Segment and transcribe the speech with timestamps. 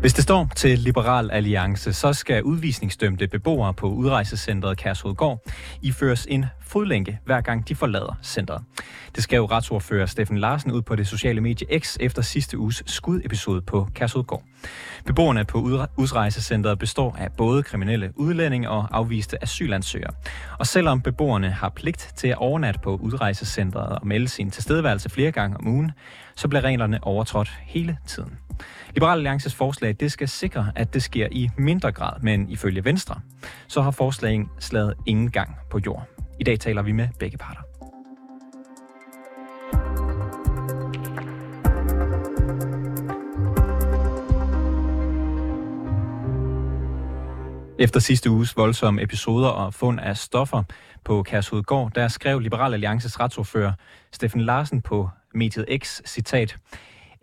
[0.00, 5.50] Hvis det står til Liberal Alliance, så skal udvisningsdømte beboere på udrejsecentret Kærshovedgård
[5.82, 8.62] iføres en fodlænke, hver gang de forlader centret.
[9.14, 13.62] Det skrev retsordfører Steffen Larsen ud på det sociale medie X efter sidste uges skudepisode
[13.62, 14.42] på Kærshovedgård.
[15.06, 15.58] Beboerne på
[15.96, 20.12] udrejsecentret består af både kriminelle udlændinge og afviste asylansøgere.
[20.58, 25.32] Og selvom beboerne har pligt til at overnatte på udrejsecentret og melde sin tilstedeværelse flere
[25.32, 25.92] gange om ugen,
[26.36, 28.38] så bliver reglerne overtrådt hele tiden.
[28.94, 33.20] Liberal Alliances forslag det skal sikre, at det sker i mindre grad, men ifølge Venstre,
[33.68, 36.06] så har forslaget slaget ingen gang på jord.
[36.40, 37.60] I dag taler vi med begge parter.
[47.80, 50.62] Efter sidste uges voldsomme episoder og fund af stoffer
[51.04, 53.72] på Kærshovedgård, der skrev Liberal Alliances retsordfører
[54.12, 56.56] Steffen Larsen på mediet X, citat,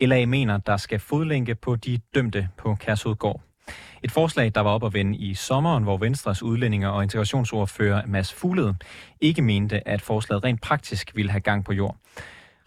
[0.02, 3.42] LA mener, der skal fodlænke på de dømte på Kærshovedgård.
[4.04, 8.34] Et forslag, der var op at vende i sommeren, hvor Venstres udlændinger og integrationsordfører Mads
[8.34, 8.76] Fuglede
[9.22, 11.98] ikke mente, at forslaget rent praktisk ville have gang på jord.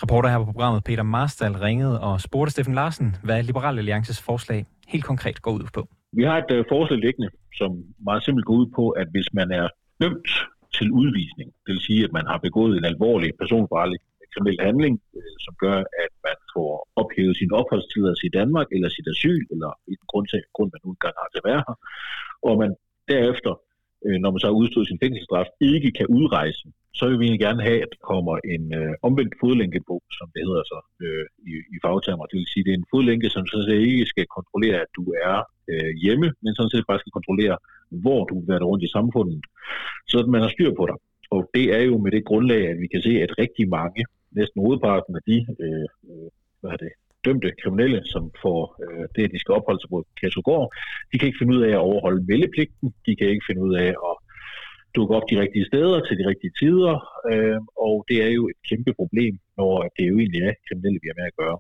[0.02, 4.66] Reporter her på programmet Peter Marstal ringede og spurgte Steffen Larsen, hvad Liberal Alliances forslag
[4.88, 5.88] helt konkret går ud på.
[6.12, 9.50] Vi har et øh, forslag liggende, som meget simpelt går ud på, at hvis man
[9.50, 9.68] er
[10.00, 10.28] dømt
[10.74, 13.98] til udvisning, det vil sige, at man har begået en alvorlig personfarlig
[14.34, 16.70] kriminel handling, øh, som gør, at man får
[17.00, 20.90] ophævet sin opholdstilladelse i Danmark, eller sit asyl, eller i grund, til, grund man nu
[20.90, 21.76] engang har til at være her,
[22.48, 22.70] og man
[23.12, 23.52] derefter,
[24.06, 26.64] øh, når man så har udstået sin fængselsstraf, ikke kan udrejse,
[26.98, 29.34] så vil vi egentlig gerne have, at der kommer en øh, omvendt
[29.88, 32.26] på, som det hedder så øh, i, i fagtermer.
[32.26, 35.04] Det vil sige, det er en fodlænke, som sådan set ikke skal kontrollere, at du
[35.28, 35.36] er
[35.70, 37.56] øh, hjemme, men sådan set bare skal kontrollere,
[38.04, 39.40] hvor du vil være rundt i samfundet,
[40.10, 40.98] så at man har styr på dig.
[41.34, 44.02] Og det er jo med det grundlag, at vi kan se, at rigtig mange
[44.38, 45.86] næsten hovedparten af de øh,
[46.61, 46.92] hvad er det,
[47.25, 50.66] dømte kriminelle, som får øh, det, at de skal opholde sig på Kærsugård,
[51.10, 53.91] de kan ikke finde ud af at overholde meldepligten, de kan ikke finde ud af
[54.09, 54.15] at
[54.97, 56.94] dukke op de rigtige steder til de rigtige tider,
[57.32, 61.10] øh, og det er jo et kæmpe problem, når det jo egentlig er kriminelle, vi
[61.10, 61.59] har med at gøre,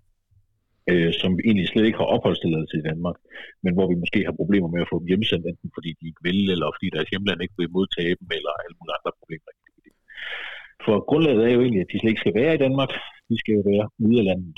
[0.90, 3.16] øh, som egentlig slet ikke har opholdstilladelse i Danmark,
[3.64, 6.24] men hvor vi måske har problemer med at få dem hjemsendt, enten fordi de ikke
[6.28, 9.50] vil, eller fordi deres hjemland ikke vil modtage dem, eller alle mulige andre problemer.
[10.84, 12.90] For grundlaget er jo egentlig, at de slet ikke skal være i Danmark.
[13.30, 14.52] De skal jo være ude af landet.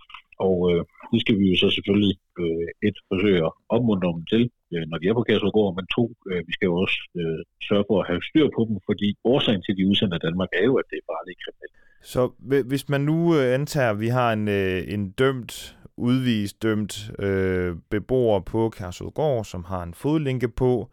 [0.48, 0.82] Og øh,
[1.12, 4.42] det skal vi jo så selvfølgelig øh, et forsøge at opmuntre dem til,
[4.72, 7.84] øh, når de er på Kærsudgård, men to, øh, vi skal jo også øh, sørge
[7.88, 10.74] for at have styr på dem, fordi årsagen til, at de udsender Danmark er jo,
[10.80, 11.76] at det er bare ikke kriminelt.
[12.12, 12.22] Så
[12.70, 17.76] hvis man nu øh, antager, at vi har en, øh, en dømt, udvist dømt øh,
[17.90, 20.90] beboer på Kærsudgård, som har en fodlænke på,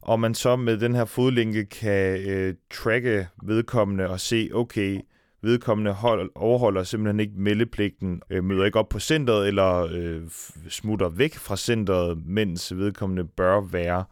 [0.00, 5.00] og man så med den her fodlænke kan øh, tracke vedkommende og se, okay,
[5.42, 10.20] vedkommende hold, overholder simpelthen ikke meldepligten, øh, møder ikke op på centret eller øh,
[10.68, 14.04] smutter væk fra centret, mens vedkommende bør være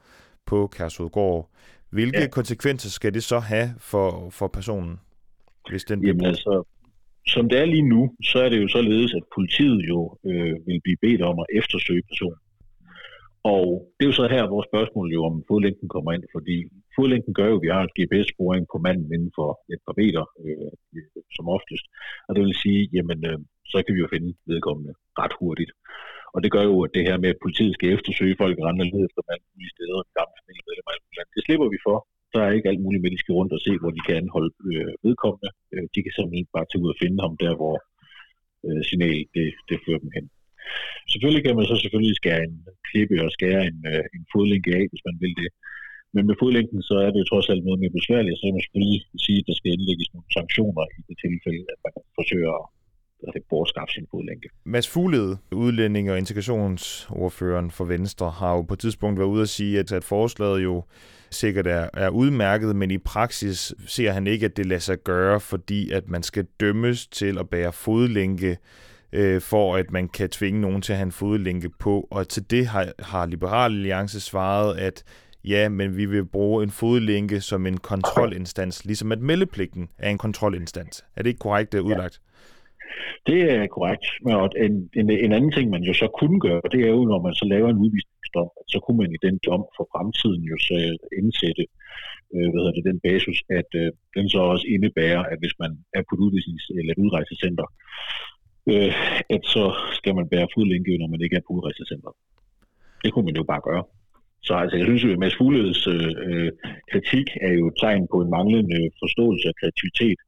[0.47, 1.51] på Kærshovedgård.
[1.91, 2.29] Hvilke ja.
[2.29, 5.01] konsekvenser skal det så have for, for personen?
[5.71, 6.65] Hvis den Jamen altså,
[7.27, 10.81] som det er lige nu, så er det jo således, at politiet jo øh, vil
[10.85, 12.41] blive bedt om at eftersøge personen.
[13.45, 16.57] Og det er jo så her, hvor spørgsmålet jo om fodlængden kommer ind, fordi
[16.97, 20.25] fodlænken gør jo, at vi har et GPS-sporing på manden inden for et par meter,
[20.45, 20.73] øh,
[21.37, 21.85] som oftest.
[22.27, 23.39] Og det vil sige, jamen, øh,
[23.73, 25.73] så kan vi jo finde vedkommende ret hurtigt.
[26.35, 28.83] Og det gør jo, at det her med, at politiet skal eftersøge folk og rende
[28.95, 30.93] ned efter manden i steder, gamle familiemedlemmer,
[31.35, 31.99] det slipper vi for.
[32.35, 34.53] Der er ikke alt muligt med, de skal rundt og se, hvor de kan anholde
[34.71, 35.51] øh, vedkommende.
[35.73, 37.77] Øh, de kan simpelthen bare tage ud og finde ham der, hvor
[38.67, 40.27] øh, signalet det, det fører dem hen.
[41.13, 42.57] Selvfølgelig kan man så selvfølgelig skære en
[42.89, 45.51] klippe og skære en, øh, en fodlænke af, hvis man vil det.
[46.15, 49.03] Men med fodlængden, så er det jo trods alt noget mere besværligt, så man selvfølgelig
[49.25, 52.55] sige, at der skal indlægges nogle sanktioner i det tilfælde, at man forsøger
[53.29, 54.49] at det bortskaffe sin fodlænke.
[54.65, 59.49] Mads Fuglede, udlænding og integrationsordføreren for Venstre, har jo på et tidspunkt været ude at
[59.49, 60.85] sige, at, at forslaget jo
[61.31, 65.41] sikkert er, er udmærket, men i praksis ser han ikke, at det lader sig gøre,
[65.41, 68.57] fordi at man skal dømmes til at bære fodlænke
[69.13, 72.09] øh, for at man kan tvinge nogen til at have en fodlænke på.
[72.11, 75.05] Og til det har, har Liberal Alliance svaret, at
[75.45, 80.19] ja, men vi vil bruge en fodlænke som en kontrolinstans, ligesom at meldepligten er en
[80.19, 81.05] kontrolinstans.
[81.17, 82.21] Er det ikke korrekt det er udlagt?
[82.21, 82.31] Ja.
[83.27, 84.07] Det er korrekt.
[84.25, 87.23] Og en, en, en anden ting, man jo så kunne gøre, det er jo, når
[87.27, 90.75] man så laver en udvisningsdom, så kunne man i den dom for fremtiden jo så
[91.21, 91.65] indsætte
[92.35, 95.71] øh, hvad hedder det, den basis, at øh, den så også indebærer, at hvis man
[95.97, 97.67] er på et udvisnings- eller et udrejsecenter,
[98.73, 98.93] øh,
[99.35, 99.65] at så
[99.99, 102.17] skal man bære fodlænke, når man ikke er på udrejsecenteret.
[103.05, 103.85] Det kunne man jo bare gøre.
[104.43, 106.53] Så altså, jeg synes jo, at Mads Fugledes øh,
[106.93, 110.19] kritik er jo et tegn på en manglende forståelse af kreativitet,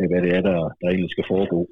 [0.00, 1.68] af hvad det er, der, der egentlig skal foregå,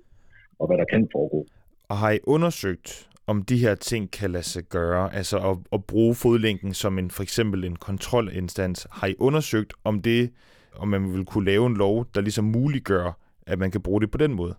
[0.60, 1.46] og hvad der kan foregå.
[1.88, 5.84] Og har I undersøgt, om de her ting kan lade sig gøre, altså at, at
[5.84, 8.86] bruge fodlænken som en for eksempel en kontrolinstans.
[8.90, 10.30] Har I undersøgt, om det,
[10.76, 14.10] om man vil kunne lave en lov, der ligesom muliggør, at man kan bruge det
[14.10, 14.54] på den måde?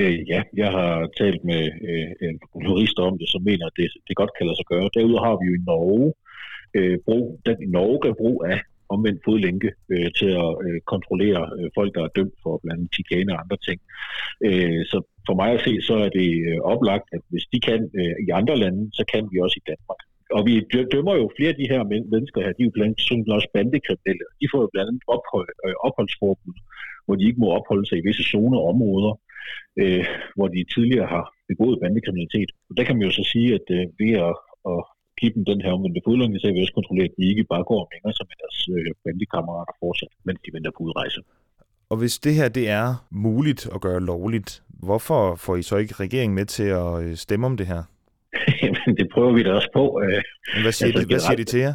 [0.00, 2.36] Øh, ja, jeg har talt med øh, en
[2.66, 4.90] jurist om det, som mener, at det, det godt kan lade sig gøre.
[4.94, 6.12] Derudover har vi jo i Norge
[6.74, 11.68] øh, brug, den Norge gør brug af omvendt fodlænke øh, til at øh, kontrollere øh,
[11.78, 13.78] folk, der er dømt for blandt andet chikane og andre ting.
[14.46, 17.80] Øh, så for mig at se, så er det øh, oplagt, at hvis de kan
[18.00, 20.00] øh, i andre lande, så kan vi også i Danmark.
[20.36, 20.54] Og vi
[20.94, 21.82] dømmer jo flere af de her
[22.14, 24.26] mennesker her, de er jo blandt andet også bandekriminelle.
[24.40, 26.56] De får jo blandt andet ophold, øh, opholdsforbud,
[27.04, 29.12] hvor de ikke må opholde sig i visse zoner og områder,
[29.82, 30.04] øh,
[30.36, 32.50] hvor de tidligere har begået bandekriminalitet.
[32.68, 34.34] Og der kan man jo så sige, at øh, ved at,
[34.72, 34.80] at
[35.22, 37.80] dem den her omvendte fodlænge, så er vi også kontrollere, at de ikke bare går
[37.84, 41.20] og hænger sig med deres øh, bandekammerater fortsat, mens de venter på udrejse.
[41.90, 45.94] Og hvis det her det er muligt at gøre lovligt, hvorfor får I så ikke
[45.94, 47.82] regeringen med til at øh, stemme om det her?
[48.62, 50.00] Jamen, det prøver vi da også på.
[50.04, 50.22] Øh.
[50.62, 51.74] Hvad siger, altså, de, hvad siger de til jer?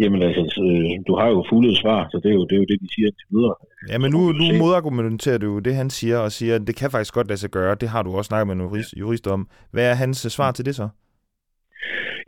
[0.00, 2.66] Jamen altså, øh, du har jo fuldet svar, så det er jo det, er jo
[2.70, 3.54] det de siger til videre.
[3.90, 7.14] Ja, men nu, nu modargumenterer du det, han siger, og siger, at det kan faktisk
[7.14, 7.74] godt lade sig gøre.
[7.74, 9.48] Det har du også snakket med en jurist, jurist om.
[9.70, 10.88] Hvad er hans svar til det så?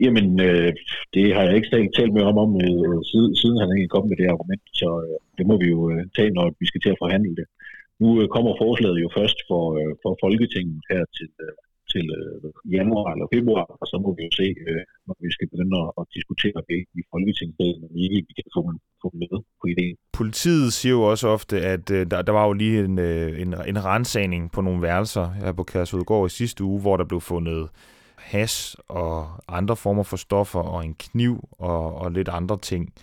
[0.05, 0.71] Jamen, øh,
[1.13, 4.17] det har jeg ikke talt med om, om, øh, siden, siden han ikke kom med
[4.21, 7.01] det argument, så øh, det må vi jo øh, tage, når vi skal til at
[7.03, 7.47] forhandle det.
[8.01, 11.55] Nu øh, kommer forslaget jo først for, øh, for Folketinget her til, øh,
[11.93, 15.47] til øh, januar eller februar, og så må vi jo se, øh, når vi skal
[15.53, 18.61] begynde at, at diskutere det i Folketinget, når vi ikke vi kan få,
[19.03, 19.95] få med på ideen.
[20.21, 23.51] Politiet siger jo også ofte, at øh, der, der var jo lige en, øh, en,
[23.71, 27.61] en rensagning på nogle værelser her på Kærsudgård i sidste uge, hvor der blev fundet
[28.19, 32.93] has og andre former for stoffer og en kniv og, og lidt andre ting.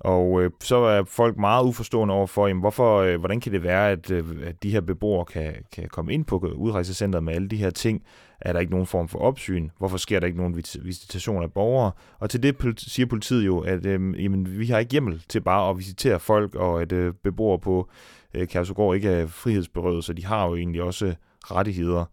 [0.00, 3.62] Og øh, så er folk meget uforstående over for, jamen, hvorfor, øh, hvordan kan det
[3.62, 7.48] være, at, øh, at de her beboere kan, kan komme ind på udrejsecenteret med alle
[7.48, 8.02] de her ting?
[8.40, 9.70] Er der ikke nogen form for opsyn?
[9.78, 11.92] Hvorfor sker der ikke nogen visitation af borgere?
[12.18, 15.70] Og til det siger politiet jo, at øh, jamen, vi har ikke hjemmel til bare
[15.70, 17.88] at visitere folk, og at øh, beboere på
[18.34, 21.14] øh, Kærsugård ikke er frihedsberøvet, så de har jo egentlig også
[21.50, 22.04] rettigheder.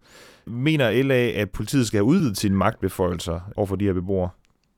[0.46, 4.30] Mener LA, at politiet skal have udvidet sine magtbeføjelser over for de her beboere?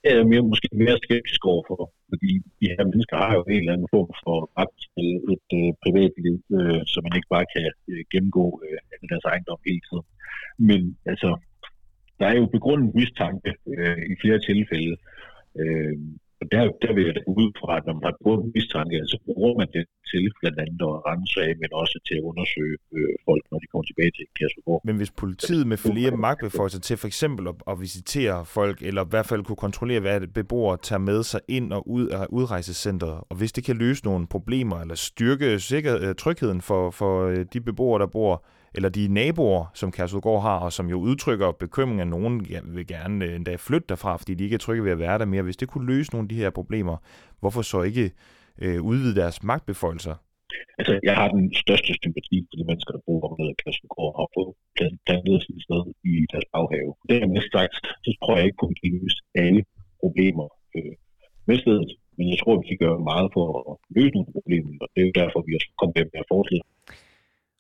[0.03, 2.31] Det er mere, måske mere skeptisk overfor, fordi
[2.61, 6.35] de her mennesker har jo en eller anden form for ret til et øh, privatliv,
[6.59, 8.79] øh, så man ikke bare kan øh, gennemgå øh,
[9.11, 10.07] deres ejendom hele tiden.
[10.69, 10.81] Men
[11.13, 11.31] altså,
[12.19, 14.97] der er jo begrundet mistanke øh, i flere tilfælde.
[15.61, 15.97] Øh,
[16.41, 19.19] og der, der vil jeg da ud fra, at når man har brugt mistanke, så
[19.27, 23.13] bruger man det til blandt andet at rense af, men også til at undersøge øh,
[23.29, 24.81] folk, når de kommer tilbage til Kærsberg.
[24.89, 29.11] Men hvis politiet med flere magtbeføjelser til for eksempel at, at visitere folk, eller i
[29.11, 33.35] hvert fald kunne kontrollere, hvad beboere tager med sig ind og ud af udrejsecentret, og
[33.39, 37.61] hvis det kan løse nogle problemer, eller styrke sikker, øh, trygheden for, for øh, de
[37.61, 38.45] beboere, der bor
[38.77, 42.47] eller de naboer, som Kærsudgård har, og som jo udtrykker bekymring, at nogen
[42.77, 45.25] vil gerne øh, endda flytte derfra, fordi de ikke er trygge ved at være der
[45.25, 45.43] mere.
[45.43, 46.97] Hvis det kunne løse nogle af de her problemer,
[47.41, 48.11] hvorfor så ikke
[48.63, 50.15] øh, udvide deres magtbeføjelser?
[50.79, 54.21] Altså, jeg har den største sympati for de mennesker, der bor nede i Kærsudgård og
[54.23, 54.53] har fået
[55.07, 56.93] plantet sit sted i deres baghave.
[57.09, 57.75] Det er mest sagt,
[58.05, 59.63] så tror jeg ikke på, at vi kan løse alle
[60.03, 60.47] problemer
[60.77, 60.95] øh,
[61.49, 61.91] med stedet.
[62.17, 65.09] Men jeg tror, vi kan gøre meget for at løse nogle problemer, og det er
[65.11, 66.63] jo derfor, vi også kommer med at forslag.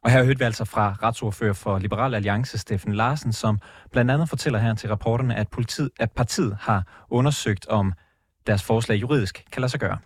[0.06, 3.58] Og her hørte vi altså fra retsordfører for Liberal Alliance, Steffen Larsen, som
[3.92, 7.92] blandt andet fortæller her til rapporterne, at, politiet, at partiet har undersøgt, om
[8.46, 9.98] deres forslag juridisk kan lade sig gøre.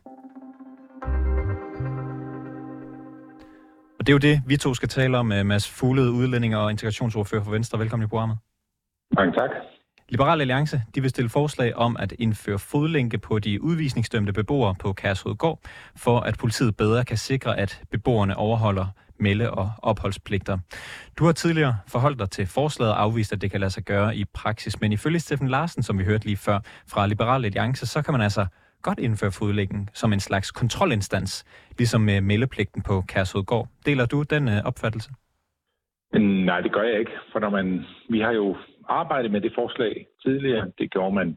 [3.99, 6.71] Og det er jo det, vi to skal tale om, med Mads Fuglede, udlænding og
[6.71, 7.79] integrationsordfører for Venstre.
[7.79, 8.39] Velkommen i programmet.
[9.17, 9.51] Mange tak.
[10.09, 14.93] Liberal Alliance de vil stille forslag om at indføre fodlænke på de udvisningsdømte beboere på
[14.93, 15.61] Kærshovedgård,
[15.97, 18.87] for at politiet bedre kan sikre, at beboerne overholder
[19.21, 20.59] melde- og opholdspligter.
[21.19, 24.17] Du har tidligere forholdt dig til forslaget og afvist, at det kan lade sig gøre
[24.17, 26.59] i praksis, men ifølge Steffen Larsen, som vi hørte lige før
[26.89, 28.47] fra Liberal Alliance, så kan man altså
[28.83, 31.45] godt indføre fodlæggen som en slags kontrolinstans,
[31.79, 33.69] ligesom med meldepligten på Kærshovedgård.
[33.87, 35.11] Deler du den øh, opfattelse?
[36.19, 38.57] Nej, det gør jeg ikke, for når man, vi har jo
[38.89, 40.71] arbejdet med det forslag tidligere.
[40.79, 41.37] Det gjorde man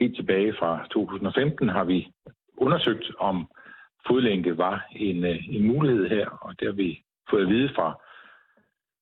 [0.00, 2.12] helt tilbage fra 2015, har vi
[2.56, 3.46] undersøgt, om
[4.06, 8.00] fodlænke var en, øh, en mulighed her, og det har vi fået at vide fra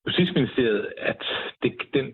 [0.06, 1.24] Justitsministeriet, at
[1.62, 2.12] det, den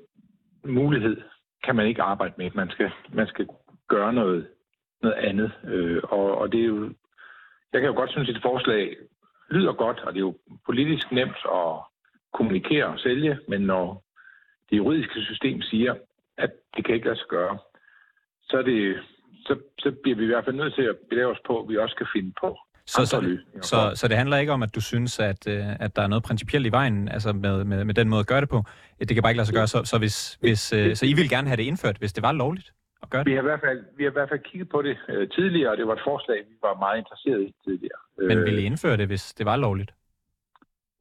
[0.64, 1.16] mulighed
[1.64, 2.50] kan man ikke arbejde med.
[2.54, 3.48] Man skal, man skal
[3.88, 4.48] gøre noget,
[5.02, 5.52] noget andet.
[5.64, 6.94] Øh, og, og det er jo,
[7.72, 8.96] jeg kan jo godt synes, at et forslag
[9.50, 11.80] lyder godt, og det er jo politisk nemt at
[12.32, 14.04] kommunikere og sælge, men når
[14.70, 15.94] det juridiske system siger,
[16.36, 17.58] at det kan ikke lade sig gøre,
[18.42, 18.98] så, er det,
[19.46, 21.76] så, så bliver vi i hvert fald nødt til at belære os på, at vi
[21.76, 22.58] også skal finde på
[22.88, 26.02] så, så, så, så det handler ikke om, at du synes, at, øh, at der
[26.02, 28.64] er noget principielt i vejen altså med, med, med den måde at gøre det på.
[28.99, 29.66] Det kan bare ikke lade sig gøre.
[29.66, 32.33] Så, så, hvis, hvis, øh, så I vil gerne have det indført, hvis det var
[32.33, 32.73] lovligt?
[33.02, 33.30] At gøre det?
[33.30, 35.71] Vi, har i hvert fald, vi har i hvert fald kigget på det øh, tidligere,
[35.71, 38.00] og det var et forslag, vi var meget interesseret i tidligere.
[38.18, 39.90] Men ville I indføre det, hvis det var lovligt?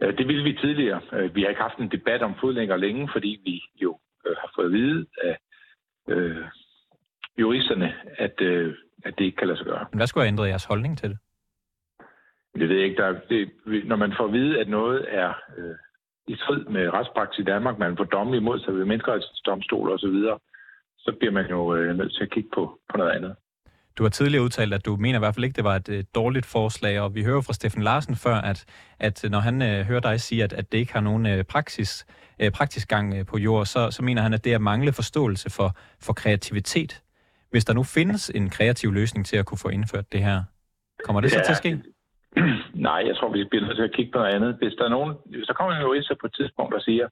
[0.01, 1.01] Øh, det ville vi tidligere.
[1.13, 4.51] Øh, vi har ikke haft en debat om fodlænger længe, fordi vi jo øh, har
[4.55, 5.37] fået at vide af
[6.09, 6.45] øh,
[7.39, 8.75] juristerne, at, øh,
[9.05, 9.85] at det ikke kan lade sig gøre.
[9.91, 11.17] Men hvad skulle have ændret jeres holdning til det?
[12.59, 13.01] Det ved jeg ikke.
[13.01, 13.51] Der, er, det,
[13.85, 15.75] når man får at vide, at noget er øh,
[16.27, 20.37] i strid med retspraksis i Danmark, man får domme imod sig ved menneskerettighedsdomstol osv., så,
[20.97, 23.35] så bliver man jo øh, nødt til at kigge på, på noget andet.
[23.97, 26.15] Du har tidligere udtalt, at du mener i hvert fald ikke, det var et, et
[26.15, 28.65] dårligt forslag, og vi hører fra Steffen Larsen før, at,
[28.99, 32.05] at når han øh, hører dig sige, at, at det ikke har nogen øh, praksis,
[32.39, 35.49] øh, praktisk gang øh, på jord, så, så mener han, at det er mangle forståelse
[35.49, 37.01] for, for kreativitet.
[37.51, 40.43] Hvis der nu findes en kreativ løsning til at kunne få indført det her,
[41.03, 41.81] kommer det så ja, til at ske?
[42.87, 44.55] Nej, jeg tror, vi bliver nødt til at kigge på noget andet.
[44.55, 45.13] Hvis der er nogen,
[45.43, 47.07] så kommer en jurist på et tidspunkt og siger,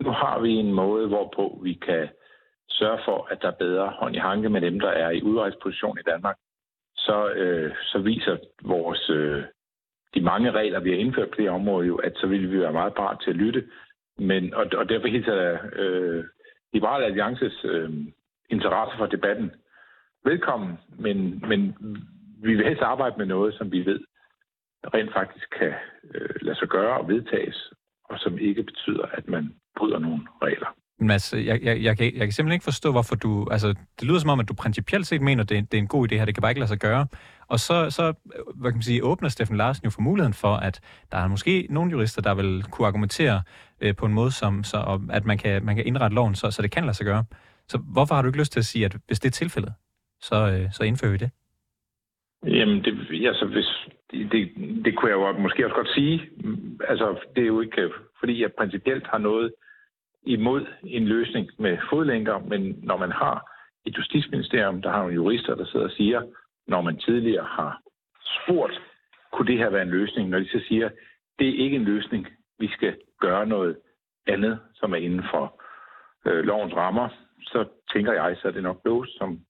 [0.00, 2.08] nu har vi en måde, hvorpå vi kan
[2.68, 5.98] sørge for, at der er bedre hånd i hanke med dem, der er i udrejsposition
[5.98, 6.36] i Danmark,
[6.96, 9.42] så, øh, så viser vores øh,
[10.14, 12.72] de mange regler, vi har indført på det område jo, at så vil vi være
[12.72, 13.64] meget parat til at lytte.
[14.18, 16.24] Men, og, og derfor hilser jeg øh,
[16.72, 17.90] Liberal Alliances øh,
[18.50, 19.52] interesse for debatten
[20.24, 21.76] velkommen, men, men
[22.42, 24.00] vi vil helst arbejde med noget, som vi ved
[24.94, 25.72] rent faktisk kan
[26.14, 27.72] øh, lade sig gøre og vedtages,
[28.04, 30.74] og som ikke betyder, at man bryder nogle regler.
[30.98, 33.48] Mads, jeg, jeg, jeg, kan, jeg kan simpelthen ikke forstå, hvorfor du...
[33.50, 36.12] Altså, det lyder som om, at du principielt set mener, det, det er en god
[36.12, 37.06] idé her, det kan bare ikke lade sig gøre.
[37.48, 38.14] Og så, så
[38.54, 40.80] hvad kan man sige, åbner Steffen Larsen jo for muligheden for, at
[41.12, 43.42] der er måske nogle jurister, der vil kunne argumentere
[43.80, 46.62] øh, på en måde, som, så, at man kan, man kan indrette loven, så, så
[46.62, 47.24] det kan lade sig gøre.
[47.68, 49.74] Så hvorfor har du ikke lyst til at sige, at hvis det er tilfældet,
[50.20, 51.30] så, øh, så indfører vi det?
[52.46, 54.50] Jamen, det, altså, hvis, det,
[54.84, 56.30] det kunne jeg jo måske også godt sige.
[56.88, 59.54] Altså, det er jo ikke, øh, fordi jeg principielt har noget
[60.22, 63.50] imod en løsning med fodlænker, men når man har
[63.86, 66.22] et justitsministerium, der har nogle jurister, der sidder og siger,
[66.66, 67.80] når man tidligere har
[68.24, 68.80] spurgt,
[69.32, 70.88] kunne det her være en løsning, når de så siger,
[71.38, 72.26] det er ikke en løsning,
[72.58, 73.76] vi skal gøre noget
[74.26, 75.62] andet, som er inden for
[76.26, 77.08] øh, lovens rammer,
[77.42, 79.40] så tænker jeg, så er det nok låst som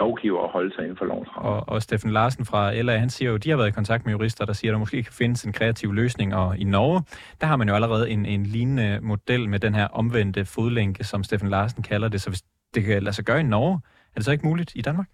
[0.00, 1.50] lovgiver at holde sig inden for lovens rammer.
[1.50, 4.04] Og, og Steffen Larsen fra LA, han siger jo, at de har været i kontakt
[4.04, 6.34] med jurister, der siger, at der måske kan findes en kreativ løsning.
[6.34, 7.02] Og i Norge,
[7.40, 11.24] der har man jo allerede en, en lignende model med den her omvendte fodlænke, som
[11.24, 12.20] Steffen Larsen kalder det.
[12.20, 12.42] Så hvis
[12.74, 13.80] det kan lade sig gøre i Norge,
[14.12, 15.06] er det så ikke muligt i Danmark?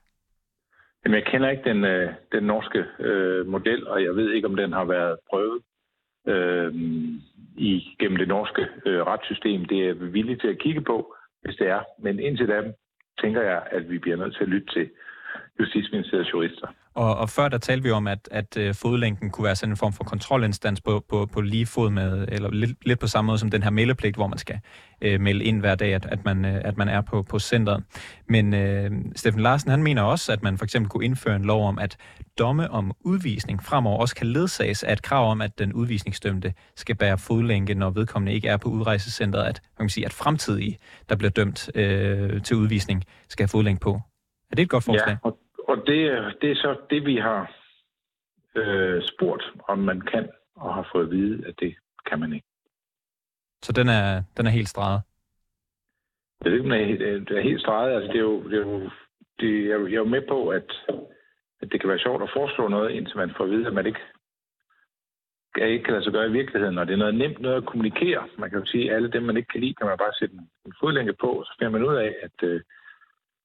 [1.04, 4.56] Jamen, jeg kender ikke den, øh, den norske øh, model, og jeg ved ikke, om
[4.56, 5.62] den har været prøvet
[6.26, 6.74] øh,
[7.56, 9.64] i, gennem det norske øh, retssystem.
[9.64, 11.82] Det er vi villige til at kigge på, hvis det er.
[11.98, 12.72] Men indtil da
[13.20, 14.90] tænker jeg, at vi bliver nødt til at lytte til.
[15.60, 16.66] Justitsministeriets jurister.
[16.94, 19.76] Og, og før der talte vi om, at, at uh, fodlænken kunne være sådan en
[19.76, 23.38] form for kontrolinstans på, på, på lige fod med, eller lidt, lidt på samme måde
[23.38, 24.60] som den her meldepligt, hvor man skal
[25.06, 27.84] uh, melde ind hver dag, at, at, man, uh, at man er på, på centret.
[28.28, 31.68] Men uh, Steffen Larsen, han mener også, at man for eksempel kunne indføre en lov
[31.68, 31.96] om, at
[32.38, 36.94] domme om udvisning fremover også kan ledsages af et krav om, at den udvisningsdømte skal
[36.96, 41.16] bære fodlænke, når vedkommende ikke er på udrejsecentret, at, man kan sige, at fremtidige, der
[41.16, 44.00] bliver dømt uh, til udvisning, skal have fodlænke på.
[44.50, 45.08] Er det et godt forslag?
[45.08, 45.98] Ja, og og det,
[46.40, 47.56] det er så det, vi har
[48.54, 52.46] øh, spurgt, om man kan, og har fået at vide, at det kan man ikke.
[53.62, 55.02] Så den er, den er helt streget?
[56.44, 57.94] Det er, det er helt streget.
[57.94, 58.90] Altså, det er jo, det er jo,
[59.40, 60.68] det, jeg, jeg er jo med på, at,
[61.60, 63.86] at det kan være sjovt at foreslå noget, indtil man får at vide, at man
[63.86, 64.00] ikke,
[65.60, 66.78] at ikke kan lade sig gøre i virkeligheden.
[66.78, 68.28] Og det er noget nemt noget at kommunikere.
[68.38, 70.34] Man kan jo sige, at alle dem, man ikke kan lide, kan man bare sætte
[70.34, 72.60] en, en fodlænke på, og så finder man ud af, at øh,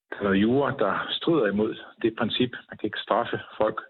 [0.10, 2.52] der er noget jura, der strider imod det princip.
[2.70, 3.82] Man kan ikke straffe folk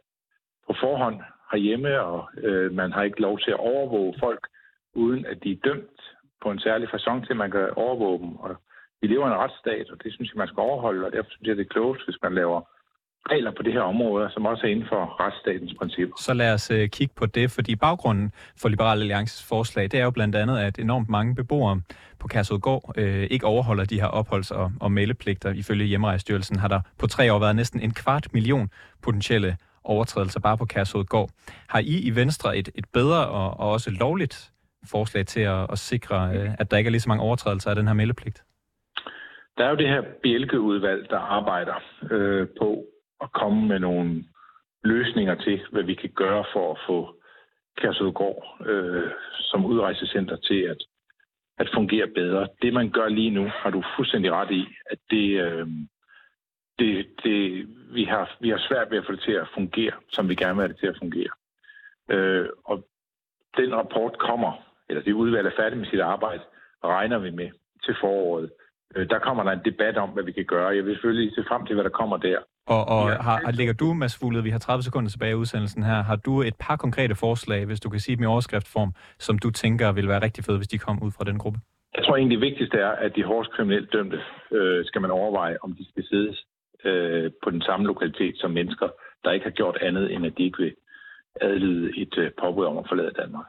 [0.68, 1.22] på forhånd
[1.52, 4.48] herhjemme, og øh, man har ikke lov til at overvåge folk,
[4.94, 6.00] uden at de er dømt
[6.42, 8.36] på en særlig façon til, at man kan overvåge dem.
[8.36, 8.56] Og
[9.02, 11.48] vi lever i en retsstat, og det synes jeg, man skal overholde, og derfor synes
[11.48, 12.62] jeg, det er klogt, hvis man laver
[13.32, 16.16] regler på det her område, som også er inden for retsstatens principper.
[16.20, 20.04] Så lad os uh, kigge på det, fordi baggrunden for Liberale Alliances forslag, det er
[20.04, 21.82] jo blandt andet, at enormt mange beboere
[22.20, 25.54] på Kærsudgård øh, ikke overholder de her opholds- og, og meldepligter.
[25.54, 28.70] Ifølge Hjemmerejsstyrelsen har der på tre år været næsten en kvart million
[29.04, 31.30] potentielle overtrædelser bare på Kærsudgård.
[31.70, 34.52] Har I i Venstre et, et bedre og, og også lovligt
[34.92, 37.76] forslag til at, at sikre, øh, at der ikke er lige så mange overtrædelser af
[37.76, 38.44] den her meldepligt?
[39.58, 42.86] Der er jo det her bjælkeudvalg, der arbejder øh, på
[43.22, 44.24] at komme med nogle
[44.84, 47.16] løsninger til, hvad vi kan gøre for at få
[47.78, 50.78] Kærsudgård øh, som udrejsecenter til at,
[51.58, 52.48] at fungere bedre.
[52.62, 55.68] Det, man gør lige nu, har du fuldstændig ret i, at det, øh,
[56.80, 60.30] det, det, vi, har, vi har svært ved at få det til at fungere, som
[60.30, 61.34] vi gerne vil have det til at fungere.
[62.10, 62.88] Øh, og
[63.58, 64.52] den rapport kommer,
[64.90, 66.42] eller det udvalg er færdigt med sit arbejde,
[66.84, 67.50] regner vi med
[67.86, 68.52] til foråret.
[68.96, 70.76] Øh, der kommer der en debat om, hvad vi kan gøre.
[70.76, 72.40] Jeg vil selvfølgelig se frem til, hvad der kommer der.
[72.76, 73.16] Og, og ja.
[73.22, 76.42] har, lægger du, Mads Fuglede, vi har 30 sekunder tilbage i udsendelsen her, har du
[76.42, 80.08] et par konkrete forslag, hvis du kan sige dem i overskriftform, som du tænker vil
[80.08, 81.60] være rigtig fede, hvis de kom ud fra den gruppe?
[81.96, 84.20] Jeg tror egentlig, det vigtigste er, at de hårdest kriminelt dømte
[84.52, 86.36] øh, skal man overveje, om de skal sidde
[86.86, 88.88] øh, på den samme lokalitet som mennesker,
[89.24, 90.74] der ikke har gjort andet, end at de ikke vil
[91.42, 93.46] adlyde et øh, påbud om at forlade Danmark.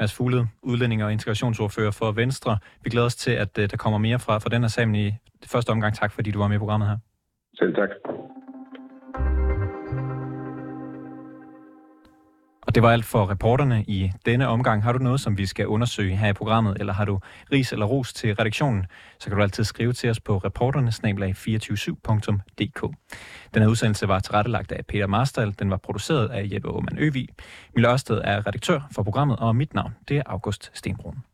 [0.00, 2.58] Mads Fuglede, udlænding og integrationsordfører for Venstre.
[2.84, 5.10] Vi glæder os til, at øh, der kommer mere fra, fra den her sammen i
[5.46, 5.94] første omgang.
[5.94, 6.96] Tak, fordi du var med i programmet her.
[7.54, 7.88] Selv tak.
[12.66, 14.82] Og det var alt for reporterne i denne omgang.
[14.82, 17.20] Har du noget, som vi skal undersøge her i programmet, eller har du
[17.52, 18.86] ris eller ros til redaktionen,
[19.18, 22.80] så kan du altid skrive til os på reporternesnablag247.dk.
[23.54, 25.54] Den her udsendelse var tilrettelagt af Peter Marstal.
[25.58, 27.28] Den var produceret af Jeppe Aumann Øvig.
[27.74, 31.24] Mille Ørsted er redaktør for programmet, og mit navn det er August Stenbrun.